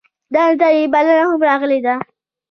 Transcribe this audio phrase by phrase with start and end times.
[0.33, 1.95] دندې ته یې بلنه هم راغلې ده.